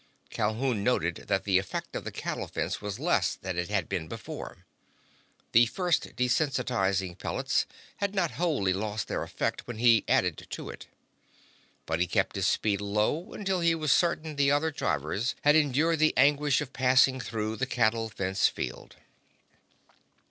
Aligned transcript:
Calhoun 0.31 0.83
noted 0.83 1.25
that 1.27 1.43
the 1.43 1.59
effect 1.59 1.95
of 1.95 2.03
the 2.03 2.11
cattle 2.11 2.47
fence 2.47 2.81
was 2.81 2.97
less 2.99 3.35
than 3.35 3.55
it 3.55 3.69
had 3.69 3.87
been 3.87 4.07
before. 4.07 4.65
The 5.51 5.67
first 5.67 6.15
desensitizing 6.15 7.19
pellets 7.19 7.67
had 7.97 8.15
not 8.15 8.31
wholly 8.41 8.73
lost 8.73 9.07
their 9.07 9.21
effect 9.21 9.67
when 9.67 9.77
he 9.77 10.03
added 10.07 10.47
to 10.49 10.71
it. 10.71 10.87
But 11.85 11.99
he 11.99 12.07
kept 12.07 12.35
his 12.35 12.47
speed 12.47 12.81
low 12.81 13.31
until 13.33 13.59
he 13.59 13.75
was 13.75 13.91
certain 13.91 14.37
the 14.37 14.49
other 14.49 14.71
drivers 14.71 15.35
had 15.43 15.55
endured 15.55 15.99
the 15.99 16.17
anguish 16.17 16.61
of 16.61 16.73
passing 16.73 17.19
through 17.19 17.57
the 17.57 17.67
cattle 17.67 18.09
fence 18.09 18.47
field. 18.47 18.95